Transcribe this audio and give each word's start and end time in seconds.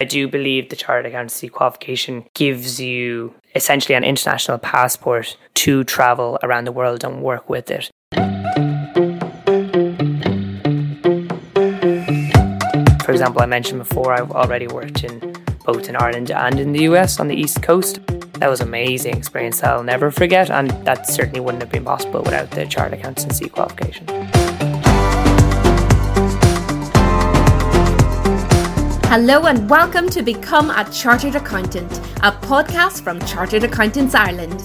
I 0.00 0.04
do 0.04 0.26
believe 0.26 0.70
the 0.70 0.76
chartered 0.76 1.06
accountancy 1.06 1.48
qualification 1.48 2.24
gives 2.34 2.80
you 2.80 3.32
essentially 3.54 3.94
an 3.94 4.02
international 4.02 4.58
passport 4.58 5.36
to 5.54 5.84
travel 5.84 6.36
around 6.42 6.64
the 6.64 6.72
world 6.72 7.04
and 7.04 7.22
work 7.22 7.48
with 7.48 7.70
it. 7.70 7.92
For 13.04 13.12
example, 13.12 13.40
I 13.40 13.46
mentioned 13.46 13.78
before 13.78 14.12
I've 14.12 14.32
already 14.32 14.66
worked 14.66 15.04
in 15.04 15.20
both 15.64 15.88
in 15.88 15.94
Ireland 15.94 16.32
and 16.32 16.58
in 16.58 16.72
the 16.72 16.82
US 16.90 17.20
on 17.20 17.28
the 17.28 17.36
East 17.36 17.62
Coast. 17.62 18.00
That 18.40 18.48
was 18.48 18.60
an 18.60 18.66
amazing 18.66 19.16
experience 19.16 19.60
that 19.60 19.70
I'll 19.70 19.84
never 19.84 20.10
forget, 20.10 20.50
and 20.50 20.70
that 20.84 21.06
certainly 21.06 21.38
wouldn't 21.38 21.62
have 21.62 21.70
been 21.70 21.84
possible 21.84 22.20
without 22.20 22.50
the 22.50 22.66
chartered 22.66 22.98
accountancy 22.98 23.48
qualification. 23.48 24.43
Hello 29.16 29.46
and 29.46 29.70
welcome 29.70 30.08
to 30.08 30.24
Become 30.24 30.70
a 30.70 30.84
Chartered 30.90 31.36
Accountant, 31.36 31.98
a 32.24 32.32
podcast 32.32 33.04
from 33.04 33.20
Chartered 33.20 33.62
Accountants 33.62 34.12
Ireland. 34.12 34.64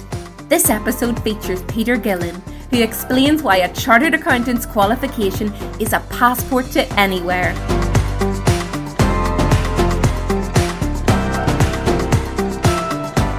This 0.49 0.71
episode 0.71 1.21
features 1.21 1.61
Peter 1.67 1.95
Gillen, 1.95 2.33
who 2.71 2.81
explains 2.81 3.43
why 3.43 3.57
a 3.57 3.71
Chartered 3.75 4.15
Accountant's 4.15 4.65
qualification 4.65 5.53
is 5.79 5.93
a 5.93 5.99
passport 6.09 6.65
to 6.71 6.91
anywhere. 6.99 7.53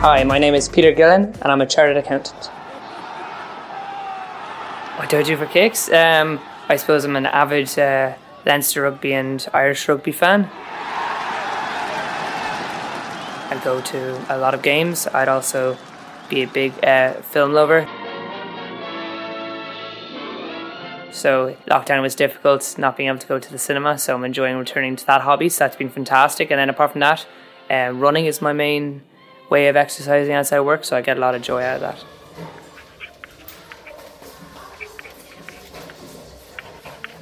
Hi, 0.02 0.22
my 0.24 0.38
name 0.38 0.54
is 0.54 0.68
Peter 0.68 0.92
Gillen, 0.92 1.24
and 1.24 1.46
I'm 1.46 1.60
a 1.60 1.66
chartered 1.66 1.96
accountant. 1.96 2.46
What 4.96 5.10
do 5.10 5.18
I 5.18 5.24
do 5.24 5.36
for 5.36 5.46
kicks? 5.46 5.90
Um, 5.90 6.38
I 6.68 6.76
suppose 6.76 7.04
I'm 7.04 7.16
an 7.16 7.26
avid 7.26 7.76
uh, 7.80 8.14
Leinster 8.46 8.82
rugby 8.82 9.12
and 9.12 9.44
Irish 9.52 9.88
rugby 9.88 10.12
fan. 10.12 10.48
I'd 13.50 13.62
go 13.64 13.80
to 13.80 14.34
a 14.34 14.38
lot 14.38 14.54
of 14.54 14.62
games. 14.62 15.06
I'd 15.08 15.28
also 15.28 15.76
be 16.28 16.42
a 16.42 16.46
big 16.46 16.72
uh, 16.84 17.14
film 17.14 17.52
lover. 17.52 17.86
So 21.10 21.56
lockdown 21.66 22.00
was 22.00 22.14
difficult, 22.14 22.76
not 22.78 22.96
being 22.96 23.08
able 23.08 23.18
to 23.18 23.26
go 23.26 23.38
to 23.40 23.50
the 23.50 23.58
cinema. 23.58 23.98
So 23.98 24.14
I'm 24.14 24.24
enjoying 24.24 24.56
returning 24.56 24.94
to 24.96 25.06
that 25.06 25.22
hobby. 25.22 25.48
So 25.48 25.64
that's 25.64 25.76
been 25.76 25.90
fantastic. 25.90 26.50
And 26.50 26.60
then 26.60 26.70
apart 26.70 26.92
from 26.92 27.00
that, 27.00 27.26
uh, 27.68 27.90
running 27.92 28.26
is 28.26 28.40
my 28.40 28.52
main 28.52 29.02
way 29.50 29.66
of 29.66 29.74
exercising 29.74 30.32
outside 30.32 30.60
work. 30.60 30.84
So 30.84 30.96
I 30.96 31.00
get 31.00 31.16
a 31.16 31.20
lot 31.20 31.34
of 31.34 31.42
joy 31.42 31.62
out 31.62 31.76
of 31.76 31.80
that. 31.82 32.04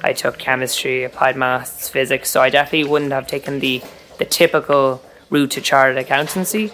I 0.01 0.13
took 0.13 0.37
chemistry, 0.37 1.03
applied 1.03 1.35
maths, 1.35 1.89
physics. 1.89 2.29
So 2.29 2.39
I 2.41 2.49
definitely 2.49 2.89
wouldn't 2.89 3.11
have 3.11 3.27
taken 3.27 3.59
the 3.59 3.81
the 4.17 4.25
typical 4.25 5.01
route 5.29 5.51
to 5.51 5.61
chartered 5.61 5.97
accountancy. 5.97 6.71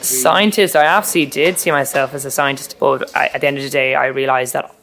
Scientist, 0.00 0.74
I 0.74 0.84
absolutely 0.84 1.30
did 1.30 1.58
see 1.58 1.70
myself 1.70 2.12
as 2.12 2.24
a 2.24 2.30
scientist, 2.30 2.76
but 2.80 3.14
I, 3.16 3.26
at 3.28 3.40
the 3.40 3.46
end 3.46 3.58
of 3.58 3.62
the 3.62 3.70
day, 3.70 3.94
I 3.94 4.06
realized 4.06 4.52
that 4.52 4.74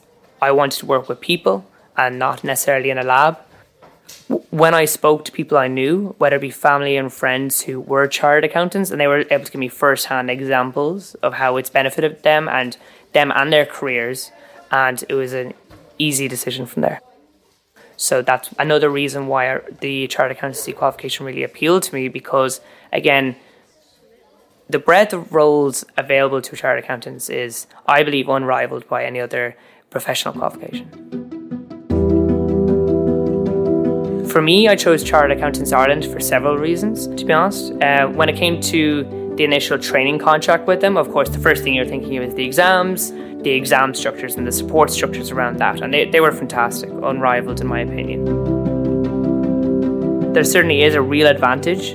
I 0.41 0.51
wanted 0.51 0.79
to 0.79 0.85
work 0.85 1.09
with 1.09 1.19
people 1.19 1.65
and 1.97 2.17
not 2.17 2.43
necessarily 2.43 2.89
in 2.89 2.97
a 2.97 3.03
lab. 3.03 3.37
When 4.49 4.73
I 4.73 4.85
spoke 4.85 5.25
to 5.25 5.31
people 5.31 5.57
I 5.57 5.67
knew, 5.67 6.15
whether 6.17 6.37
it 6.37 6.41
be 6.41 6.51
family 6.51 6.95
and 6.95 7.11
friends 7.11 7.61
who 7.61 7.81
were 7.81 8.07
chartered 8.07 8.45
accountants, 8.45 8.91
and 8.91 8.99
they 8.99 9.07
were 9.07 9.25
able 9.29 9.45
to 9.45 9.51
give 9.51 9.59
me 9.59 9.67
first 9.67 10.05
hand 10.07 10.29
examples 10.29 11.15
of 11.15 11.33
how 11.33 11.57
it's 11.57 11.69
benefited 11.69 12.23
them 12.23 12.47
and 12.47 12.77
them 13.11 13.31
and 13.35 13.51
their 13.51 13.65
careers, 13.65 14.31
and 14.71 15.03
it 15.09 15.13
was 15.13 15.33
an 15.33 15.53
easy 15.99 16.27
decision 16.27 16.65
from 16.65 16.81
there. 16.81 17.01
So 17.97 18.21
that's 18.21 18.49
another 18.59 18.89
reason 18.89 19.27
why 19.27 19.59
the 19.81 20.07
chartered 20.07 20.37
accountancy 20.37 20.73
qualification 20.73 21.25
really 21.25 21.43
appealed 21.43 21.83
to 21.83 21.95
me 21.95 22.07
because, 22.07 22.61
again, 22.91 23.35
the 24.69 24.79
breadth 24.79 25.13
of 25.13 25.33
roles 25.33 25.85
available 25.97 26.41
to 26.41 26.55
chartered 26.55 26.83
accountants 26.83 27.29
is, 27.29 27.67
I 27.85 28.03
believe, 28.03 28.29
unrivaled 28.29 28.87
by 28.87 29.05
any 29.05 29.19
other 29.19 29.55
professional 29.89 30.33
qualification. 30.33 30.89
For 34.33 34.41
me, 34.41 34.67
I 34.67 34.75
chose 34.75 35.03
Chartered 35.03 35.37
Accountants 35.37 35.71
Ireland 35.71 36.05
for 36.05 36.19
several 36.19 36.57
reasons, 36.57 37.05
to 37.05 37.23
be 37.23 37.31
honest. 37.31 37.71
Uh, 37.73 38.07
when 38.07 38.29
it 38.29 38.35
came 38.35 38.59
to 38.61 39.03
the 39.37 39.43
initial 39.43 39.77
training 39.77 40.17
contract 40.17 40.65
with 40.65 40.81
them, 40.81 40.97
of 40.97 41.11
course, 41.11 41.29
the 41.29 41.37
first 41.37 41.63
thing 41.63 41.75
you're 41.75 41.85
thinking 41.85 42.17
of 42.17 42.23
is 42.23 42.33
the 42.33 42.43
exams, 42.43 43.11
the 43.43 43.51
exam 43.51 43.93
structures, 43.93 44.35
and 44.35 44.47
the 44.47 44.51
support 44.51 44.89
structures 44.89 45.31
around 45.31 45.57
that. 45.57 45.81
And 45.81 45.93
they, 45.93 46.09
they 46.09 46.19
were 46.19 46.31
fantastic, 46.31 46.89
unrivaled 46.89 47.61
in 47.61 47.67
my 47.67 47.81
opinion. 47.81 48.23
There 50.33 50.43
certainly 50.43 50.81
is 50.83 50.95
a 50.95 51.01
real 51.01 51.27
advantage 51.27 51.91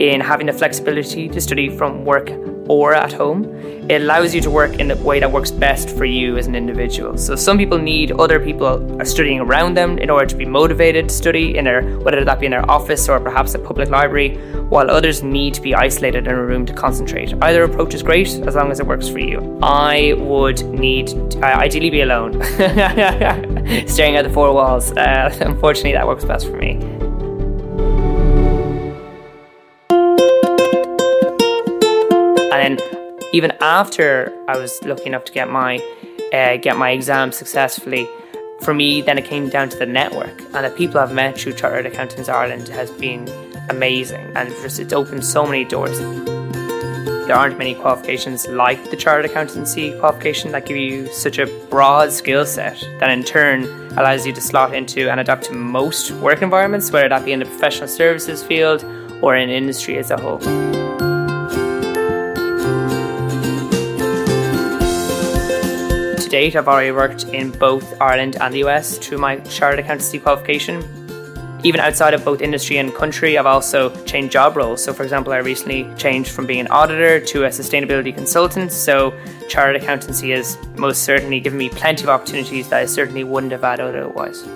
in 0.00 0.20
having 0.20 0.46
the 0.46 0.52
flexibility 0.52 1.28
to 1.28 1.40
study 1.40 1.68
from 1.76 2.04
work 2.04 2.30
or 2.70 2.94
at 2.94 3.12
home. 3.12 3.44
It 3.90 4.02
allows 4.02 4.32
you 4.32 4.40
to 4.42 4.50
work 4.50 4.78
in 4.78 4.86
the 4.86 4.96
way 4.96 5.18
that 5.18 5.30
works 5.30 5.50
best 5.50 5.90
for 5.90 6.04
you 6.04 6.36
as 6.36 6.46
an 6.46 6.54
individual. 6.54 7.18
So 7.18 7.34
some 7.34 7.58
people 7.58 7.78
need 7.78 8.12
other 8.12 8.38
people 8.38 9.04
studying 9.04 9.40
around 9.40 9.76
them 9.76 9.98
in 9.98 10.08
order 10.08 10.26
to 10.26 10.36
be 10.36 10.44
motivated 10.44 11.08
to 11.08 11.14
study 11.14 11.56
in 11.58 11.64
their 11.64 11.82
whether 11.98 12.24
that 12.24 12.38
be 12.38 12.46
in 12.46 12.52
their 12.52 12.70
office 12.70 13.08
or 13.08 13.18
perhaps 13.18 13.54
a 13.54 13.58
public 13.58 13.90
library, 13.90 14.36
while 14.68 14.88
others 14.88 15.24
need 15.24 15.52
to 15.54 15.60
be 15.60 15.74
isolated 15.74 16.28
in 16.28 16.32
a 16.32 16.46
room 16.46 16.64
to 16.64 16.72
concentrate. 16.72 17.34
Either 17.42 17.64
approach 17.64 17.92
is 17.92 18.04
great 18.04 18.28
as 18.28 18.54
long 18.54 18.70
as 18.70 18.78
it 18.78 18.86
works 18.86 19.08
for 19.08 19.18
you. 19.18 19.58
I 19.64 20.14
would 20.16 20.64
need 20.66 21.08
to, 21.32 21.44
ideally 21.44 21.90
be 21.90 22.02
alone, 22.02 22.40
staring 23.88 24.14
at 24.14 24.22
the 24.22 24.30
four 24.32 24.54
walls. 24.54 24.92
Uh, 24.92 25.36
unfortunately, 25.40 25.92
that 25.94 26.06
works 26.06 26.24
best 26.24 26.46
for 26.46 26.56
me. 26.56 26.99
And 32.60 32.78
then 32.78 33.18
even 33.32 33.52
after 33.60 34.32
I 34.46 34.58
was 34.58 34.82
lucky 34.82 35.06
enough 35.06 35.24
to 35.24 35.32
get 35.32 35.48
my 35.48 35.78
uh, 36.34 36.58
get 36.58 36.76
my 36.76 36.90
exam 36.90 37.32
successfully, 37.32 38.06
for 38.60 38.74
me 38.74 39.00
then 39.00 39.16
it 39.16 39.24
came 39.24 39.48
down 39.48 39.70
to 39.70 39.78
the 39.78 39.86
network 39.86 40.42
and 40.54 40.66
the 40.66 40.70
people 40.76 41.00
I've 41.00 41.14
met 41.14 41.38
through 41.38 41.54
Chartered 41.54 41.86
Accountants 41.86 42.28
Ireland 42.28 42.68
has 42.68 42.90
been 42.90 43.28
amazing 43.70 44.26
and 44.36 44.50
just 44.60 44.78
it's 44.78 44.92
opened 44.92 45.24
so 45.24 45.46
many 45.46 45.64
doors. 45.64 45.98
There 45.98 47.36
aren't 47.36 47.56
many 47.56 47.76
qualifications 47.76 48.46
like 48.48 48.90
the 48.90 48.96
Chartered 48.96 49.30
Accountancy 49.30 49.98
qualification 49.98 50.52
that 50.52 50.66
give 50.66 50.76
you 50.76 51.10
such 51.14 51.38
a 51.38 51.46
broad 51.70 52.12
skill 52.12 52.44
set 52.44 52.78
that 52.98 53.10
in 53.10 53.22
turn 53.22 53.64
allows 53.96 54.26
you 54.26 54.34
to 54.34 54.40
slot 54.40 54.74
into 54.74 55.08
and 55.08 55.18
adapt 55.18 55.44
to 55.44 55.54
most 55.54 56.10
work 56.10 56.42
environments, 56.42 56.90
whether 56.90 57.08
that 57.08 57.24
be 57.24 57.32
in 57.32 57.38
the 57.38 57.46
professional 57.46 57.88
services 57.88 58.42
field 58.42 58.84
or 59.22 59.34
in 59.34 59.48
industry 59.48 59.96
as 59.96 60.10
a 60.10 60.20
whole. 60.20 60.79
Date, 66.30 66.56
I've 66.56 66.68
already 66.68 66.92
worked 66.92 67.24
in 67.24 67.50
both 67.50 68.00
Ireland 68.00 68.36
and 68.40 68.54
the 68.54 68.64
US 68.64 68.96
through 68.98 69.18
my 69.18 69.36
chartered 69.40 69.80
accountancy 69.80 70.18
qualification. 70.18 70.82
Even 71.62 71.80
outside 71.80 72.14
of 72.14 72.24
both 72.24 72.40
industry 72.40 72.78
and 72.78 72.94
country, 72.94 73.36
I've 73.36 73.44
also 73.44 73.90
changed 74.04 74.32
job 74.32 74.56
roles. 74.56 74.82
So, 74.82 74.94
for 74.94 75.02
example, 75.02 75.32
I 75.34 75.38
recently 75.38 75.86
changed 75.98 76.30
from 76.30 76.46
being 76.46 76.60
an 76.60 76.68
auditor 76.68 77.20
to 77.20 77.44
a 77.44 77.48
sustainability 77.48 78.14
consultant. 78.14 78.72
So, 78.72 79.12
chartered 79.48 79.82
accountancy 79.82 80.30
has 80.30 80.56
most 80.76 81.02
certainly 81.02 81.40
given 81.40 81.58
me 81.58 81.68
plenty 81.68 82.04
of 82.04 82.08
opportunities 82.08 82.68
that 82.70 82.80
I 82.80 82.86
certainly 82.86 83.24
wouldn't 83.24 83.52
have 83.52 83.62
had 83.62 83.80
otherwise. 83.80 84.48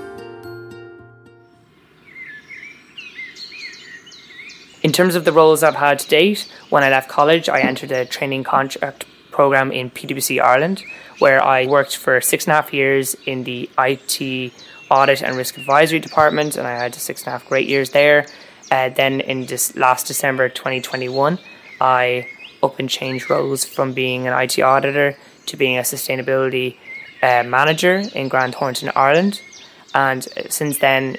In 4.82 4.92
terms 4.92 5.14
of 5.14 5.24
the 5.24 5.32
roles 5.32 5.62
I've 5.62 5.74
had 5.74 5.98
to 5.98 6.08
date, 6.08 6.50
when 6.70 6.84
I 6.84 6.90
left 6.90 7.08
college, 7.08 7.48
I 7.48 7.60
entered 7.60 7.90
a 7.90 8.04
training 8.04 8.44
contract 8.44 9.06
program 9.34 9.72
in 9.72 9.90
PwC 9.90 10.40
Ireland, 10.40 10.82
where 11.18 11.42
I 11.42 11.66
worked 11.66 11.96
for 11.96 12.20
six 12.20 12.44
and 12.44 12.52
a 12.52 12.54
half 12.54 12.72
years 12.72 13.16
in 13.26 13.44
the 13.44 13.68
IT 13.78 14.52
audit 14.90 15.22
and 15.22 15.36
risk 15.36 15.58
advisory 15.58 15.98
department, 15.98 16.56
and 16.56 16.66
I 16.66 16.74
had 16.82 16.94
six 16.94 17.22
and 17.22 17.28
a 17.28 17.30
half 17.32 17.48
great 17.48 17.68
years 17.68 17.90
there. 17.90 18.26
Uh, 18.70 18.88
then 18.90 19.20
in 19.20 19.46
this 19.46 19.76
last 19.76 20.06
December 20.06 20.48
2021, 20.48 21.38
I 21.80 22.28
up 22.62 22.78
and 22.78 22.88
changed 22.88 23.28
roles 23.28 23.64
from 23.64 23.92
being 23.92 24.26
an 24.26 24.32
IT 24.44 24.58
auditor 24.60 25.16
to 25.46 25.56
being 25.56 25.76
a 25.78 25.82
sustainability 25.82 26.76
uh, 27.22 27.42
manager 27.42 28.02
in 28.14 28.28
Grant 28.28 28.54
Thornton, 28.54 28.90
Ireland. 28.94 29.42
And 29.94 30.22
since 30.48 30.78
then, 30.78 31.16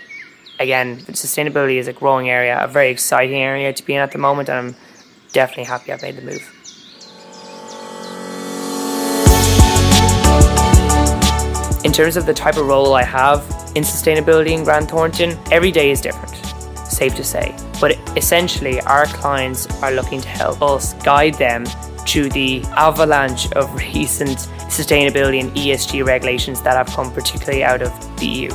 again, 0.60 0.98
sustainability 1.24 1.78
is 1.78 1.88
a 1.88 1.94
growing 1.94 2.30
area, 2.30 2.57
a 2.63 2.68
very 2.68 2.90
exciting 2.90 3.42
area 3.42 3.74
to 3.74 3.86
be 3.86 3.94
in 3.94 4.01
at 4.01 4.12
the 4.12 4.18
moment, 4.18 4.50
and 4.50 4.57
I'm 4.57 4.75
definitely 5.34 5.66
happy 5.66 5.92
I've 5.92 6.01
made 6.01 6.18
the 6.18 6.22
move. 6.22 6.55
Terms 11.95 12.18
of 12.18 12.25
the 12.25 12.33
type 12.33 12.57
of 12.57 12.65
role 12.68 12.94
I 12.94 13.03
have 13.03 13.39
in 13.74 13.83
sustainability 13.83 14.50
in 14.50 14.65
Grant 14.65 14.92
Thornton, 14.92 15.39
every 15.50 15.71
day 15.71 15.92
is 15.92 16.01
different, 16.01 16.36
safe 16.86 17.15
to 17.15 17.24
say. 17.24 17.56
But 17.80 17.97
essentially, 18.18 18.81
our 18.81 19.06
clients 19.06 19.65
are 19.81 19.94
looking 19.94 20.19
to 20.19 20.27
help 20.27 20.62
us 20.62 20.94
guide 21.06 21.36
them 21.36 21.65
through 22.06 22.31
the 22.31 22.63
avalanche 22.75 23.50
of 23.53 23.74
recent 23.94 24.39
sustainability 24.68 25.39
and 25.39 25.51
ESG 25.56 26.06
regulations 26.06 26.62
that 26.63 26.75
have 26.75 26.94
come 26.94 27.13
particularly 27.13 27.63
out 27.63 27.81
of 27.81 28.18
the 28.19 28.25
EU. 28.25 28.50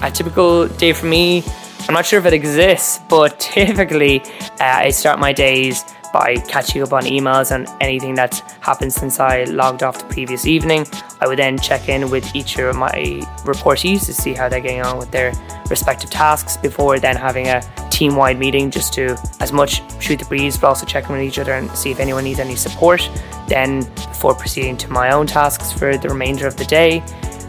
A 0.00 0.10
typical 0.10 0.66
day 0.66 0.94
for 0.94 1.04
me 1.04 1.44
I'm 1.88 1.94
not 1.94 2.06
sure 2.06 2.18
if 2.18 2.24
it 2.24 2.32
exists, 2.32 2.98
but 3.10 3.38
typically 3.54 4.22
uh, 4.22 4.56
I 4.58 4.90
start 4.90 5.20
my 5.20 5.34
days 5.34 5.84
by 6.18 6.36
catching 6.48 6.82
up 6.82 6.92
on 6.94 7.02
emails 7.02 7.50
and 7.54 7.68
anything 7.80 8.14
that's 8.14 8.40
happened 8.60 8.92
since 8.92 9.20
I 9.20 9.44
logged 9.44 9.82
off 9.82 9.98
the 9.98 10.06
previous 10.06 10.46
evening. 10.46 10.86
I 11.20 11.26
would 11.28 11.38
then 11.38 11.58
check 11.58 11.90
in 11.90 12.08
with 12.10 12.34
each 12.34 12.58
of 12.58 12.74
my 12.74 12.96
reportees 13.44 14.06
to 14.06 14.14
see 14.14 14.32
how 14.32 14.48
they're 14.48 14.60
getting 14.60 14.82
on 14.82 14.96
with 14.96 15.10
their 15.10 15.34
respective 15.68 16.08
tasks 16.08 16.56
before 16.56 16.98
then 16.98 17.16
having 17.16 17.48
a 17.48 17.60
team 17.90 18.16
wide 18.16 18.38
meeting 18.38 18.70
just 18.70 18.94
to, 18.94 19.16
as 19.40 19.52
much 19.52 19.82
shoot 20.00 20.18
the 20.18 20.24
breeze, 20.24 20.56
but 20.56 20.68
also 20.68 20.86
check 20.86 21.04
in 21.08 21.12
with 21.12 21.22
each 21.22 21.38
other 21.38 21.52
and 21.52 21.70
see 21.72 21.90
if 21.90 22.00
anyone 22.00 22.24
needs 22.24 22.40
any 22.40 22.56
support. 22.56 23.10
Then, 23.46 23.80
before 23.94 24.34
proceeding 24.34 24.76
to 24.78 24.88
my 24.90 25.10
own 25.12 25.26
tasks 25.26 25.70
for 25.70 25.98
the 25.98 26.08
remainder 26.08 26.46
of 26.46 26.56
the 26.56 26.64
day, 26.64 27.02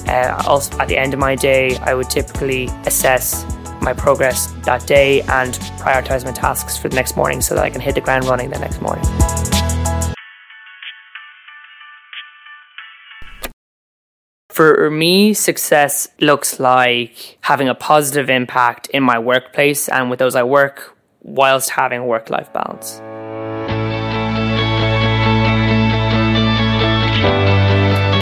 uh, 0.08 0.44
also 0.46 0.78
at 0.80 0.90
the 0.90 0.98
end 0.98 1.14
of 1.14 1.20
my 1.20 1.36
day, 1.36 1.78
I 1.78 1.94
would 1.94 2.10
typically 2.10 2.66
assess 2.86 3.46
my 3.88 3.94
progress 3.94 4.48
that 4.66 4.86
day 4.86 5.22
and 5.40 5.54
prioritize 5.80 6.26
my 6.26 6.34
tasks 6.34 6.78
for 6.78 6.90
the 6.90 6.96
next 6.96 7.16
morning 7.16 7.40
so 7.40 7.56
that 7.56 7.64
I 7.64 7.70
can 7.70 7.80
hit 7.80 7.96
the 7.96 8.02
ground 8.02 8.26
running 8.26 8.50
the 8.50 8.60
next 8.60 8.82
morning. 8.82 9.06
For 14.50 14.90
me, 14.90 15.34
success 15.34 16.10
looks 16.20 16.60
like 16.60 17.38
having 17.42 17.70
a 17.70 17.76
positive 17.76 18.30
impact 18.30 18.88
in 18.88 19.04
my 19.04 19.20
workplace 19.20 19.88
and 19.88 20.10
with 20.10 20.20
those 20.20 20.36
I 20.36 20.44
work 20.44 20.98
whilst 21.22 21.70
having 21.70 22.02
a 22.02 22.06
work 22.06 22.30
life 22.30 22.52
balance. 22.52 23.00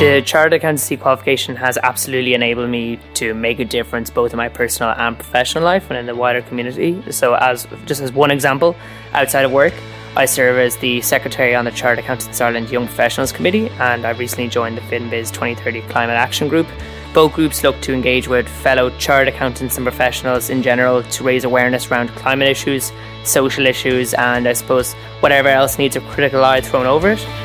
The 0.06 0.22
chartered 0.22 0.54
accountancy 0.54 0.98
qualification 0.98 1.56
has 1.56 1.80
absolutely 1.82 2.36
enabled 2.36 2.70
me 2.70 3.00
to 3.16 3.34
make 3.34 3.60
a 3.60 3.66
difference 3.66 4.12
both 4.12 4.34
in 4.34 4.38
my 4.38 4.50
personal 4.50 4.94
and 4.96 5.16
professional 5.16 5.64
life 5.64 5.90
and 5.90 5.98
in 5.98 6.06
the 6.06 6.14
wider 6.14 6.44
community. 6.44 7.02
So, 7.12 7.34
as 7.34 7.66
just 7.88 8.02
as 8.02 8.12
one 8.12 8.30
example, 8.30 8.76
outside 9.14 9.46
of 9.46 9.52
work, 9.52 9.74
I 10.16 10.26
serve 10.26 10.60
as 10.60 10.78
the 10.78 11.02
secretary 11.02 11.56
on 11.56 11.66
the 11.66 11.72
Chartered 11.72 12.06
Accountants 12.06 12.40
Ireland 12.40 12.70
Young 12.70 12.86
Professionals 12.86 13.32
Committee, 13.32 13.68
and 13.80 14.06
I've 14.06 14.20
recently 14.20 14.48
joined 14.48 14.78
the 14.78 14.82
FinBiz 14.82 15.32
2030 15.34 15.82
Climate 15.90 16.18
Action 16.18 16.50
Group. 16.50 16.68
Both 17.16 17.34
groups 17.34 17.64
look 17.64 17.82
to 17.82 17.92
engage 17.92 18.28
with 18.28 18.48
fellow 18.48 18.92
chartered 19.00 19.34
accountants 19.34 19.76
and 19.78 19.84
professionals 19.84 20.52
in 20.52 20.62
general 20.62 21.02
to 21.02 21.24
raise 21.24 21.46
awareness 21.46 21.90
around 21.90 22.10
climate 22.10 22.48
issues, 22.48 22.92
social 23.24 23.66
issues, 23.66 24.14
and 24.14 24.48
I 24.48 24.54
suppose 24.54 24.94
whatever 25.22 25.50
else 25.50 25.80
needs 25.80 25.96
a 25.96 26.02
critical 26.02 26.46
eye 26.46 26.62
thrown 26.62 26.86
over 26.86 27.10
it. 27.14 27.45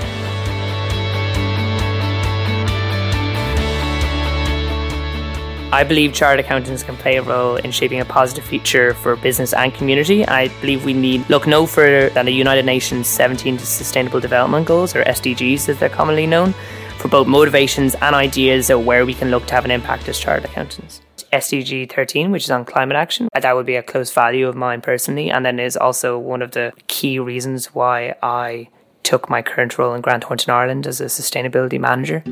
I 5.72 5.84
believe 5.84 6.12
chartered 6.12 6.44
accountants 6.44 6.82
can 6.82 6.96
play 6.96 7.16
a 7.16 7.22
role 7.22 7.54
in 7.54 7.70
shaping 7.70 8.00
a 8.00 8.04
positive 8.04 8.44
future 8.44 8.92
for 8.94 9.14
business 9.14 9.52
and 9.52 9.72
community. 9.72 10.26
I 10.26 10.48
believe 10.60 10.84
we 10.84 10.92
need 10.92 11.30
look 11.30 11.46
no 11.46 11.64
further 11.64 12.10
than 12.10 12.26
the 12.26 12.32
United 12.32 12.66
Nations 12.66 13.06
17 13.06 13.56
Sustainable 13.60 14.18
Development 14.18 14.66
Goals, 14.66 14.96
or 14.96 15.04
SDGs 15.04 15.68
as 15.68 15.78
they're 15.78 15.88
commonly 15.88 16.26
known, 16.26 16.54
for 16.98 17.06
both 17.06 17.28
motivations 17.28 17.94
and 17.94 18.16
ideas 18.16 18.68
of 18.68 18.84
where 18.84 19.06
we 19.06 19.14
can 19.14 19.30
look 19.30 19.46
to 19.46 19.54
have 19.54 19.64
an 19.64 19.70
impact 19.70 20.08
as 20.08 20.18
chartered 20.18 20.44
accountants. 20.44 21.02
SDG 21.32 21.88
13, 21.92 22.32
which 22.32 22.42
is 22.42 22.50
on 22.50 22.64
climate 22.64 22.96
action, 22.96 23.28
uh, 23.32 23.38
that 23.38 23.54
would 23.54 23.66
be 23.66 23.76
a 23.76 23.82
close 23.82 24.12
value 24.12 24.48
of 24.48 24.56
mine 24.56 24.80
personally, 24.80 25.30
and 25.30 25.46
then 25.46 25.60
is 25.60 25.76
also 25.76 26.18
one 26.18 26.42
of 26.42 26.50
the 26.50 26.72
key 26.88 27.20
reasons 27.20 27.72
why 27.72 28.16
I 28.24 28.68
took 29.04 29.30
my 29.30 29.40
current 29.40 29.78
role 29.78 29.94
in 29.94 30.00
Grant 30.00 30.24
Thornton 30.24 30.50
Ireland 30.52 30.88
as 30.88 31.00
a 31.00 31.04
sustainability 31.04 31.78
manager. 31.78 32.24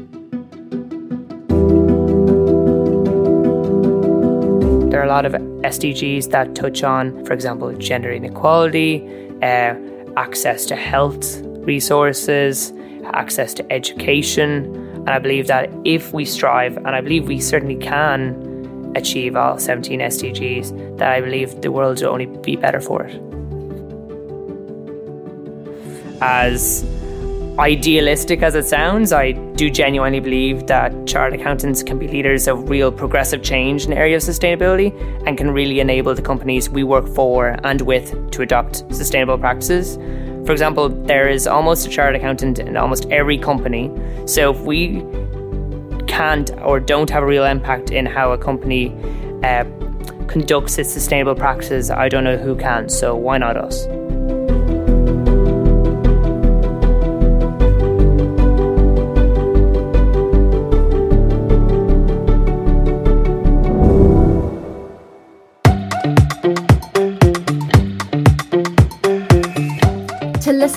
A 5.08 5.10
lot 5.10 5.24
of 5.24 5.32
SDGs 5.32 6.30
that 6.30 6.54
touch 6.54 6.82
on, 6.82 7.24
for 7.24 7.32
example, 7.32 7.72
gender 7.72 8.12
inequality, 8.12 9.08
uh, 9.42 9.74
access 10.16 10.66
to 10.66 10.76
health 10.76 11.40
resources, 11.64 12.72
access 13.04 13.54
to 13.54 13.72
education. 13.72 14.74
And 14.96 15.10
I 15.10 15.18
believe 15.18 15.46
that 15.46 15.70
if 15.84 16.12
we 16.12 16.26
strive, 16.26 16.76
and 16.76 16.88
I 16.88 17.00
believe 17.00 17.26
we 17.26 17.40
certainly 17.40 17.76
can 17.76 18.92
achieve 18.94 19.34
all 19.34 19.58
17 19.58 20.00
SDGs, 20.00 20.98
that 20.98 21.10
I 21.10 21.22
believe 21.22 21.62
the 21.62 21.72
world 21.72 22.02
will 22.02 22.08
only 22.08 22.26
be 22.26 22.56
better 22.56 22.80
for 22.80 23.04
it. 23.04 23.22
As 26.20 26.84
idealistic 27.58 28.42
as 28.42 28.54
it 28.54 28.66
sounds, 28.66 29.12
I 29.12 29.32
do 29.32 29.68
genuinely 29.68 30.20
believe 30.20 30.68
that 30.68 31.06
chartered 31.06 31.40
accountants 31.40 31.82
can 31.82 31.98
be 31.98 32.06
leaders 32.06 32.46
of 32.46 32.68
real 32.68 32.92
progressive 32.92 33.42
change 33.42 33.84
in 33.84 33.90
the 33.90 33.96
area 33.96 34.16
of 34.16 34.22
sustainability 34.22 34.92
and 35.26 35.36
can 35.36 35.50
really 35.50 35.80
enable 35.80 36.14
the 36.14 36.22
companies 36.22 36.70
we 36.70 36.84
work 36.84 37.08
for 37.08 37.56
and 37.64 37.80
with 37.80 38.30
to 38.30 38.42
adopt 38.42 38.76
sustainable 38.94 39.36
practices. 39.36 39.96
For 40.46 40.52
example, 40.52 40.88
there 40.88 41.28
is 41.28 41.48
almost 41.48 41.86
a 41.86 41.90
chartered 41.90 42.16
accountant 42.16 42.60
in 42.60 42.76
almost 42.76 43.06
every 43.10 43.36
company. 43.36 43.92
So 44.26 44.52
if 44.52 44.60
we 44.60 45.04
can't 46.06 46.50
or 46.62 46.78
don't 46.78 47.10
have 47.10 47.24
a 47.24 47.26
real 47.26 47.44
impact 47.44 47.90
in 47.90 48.06
how 48.06 48.30
a 48.32 48.38
company 48.38 48.94
uh, 49.42 49.64
conducts 50.28 50.78
its 50.78 50.92
sustainable 50.92 51.34
practices, 51.34 51.90
I 51.90 52.08
don't 52.08 52.22
know 52.22 52.36
who 52.36 52.56
can. 52.56 52.88
So 52.88 53.16
why 53.16 53.38
not 53.38 53.56
us? 53.56 53.86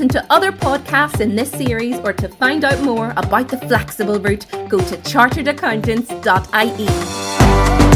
Listen 0.01 0.19
to 0.19 0.33
other 0.33 0.51
podcasts 0.51 1.21
in 1.21 1.35
this 1.35 1.51
series 1.51 1.99
or 1.99 2.11
to 2.11 2.27
find 2.27 2.65
out 2.65 2.81
more 2.81 3.13
about 3.17 3.49
the 3.49 3.57
flexible 3.57 4.19
route, 4.19 4.47
go 4.67 4.79
to 4.79 4.97
charteredaccountants.ie. 4.97 7.90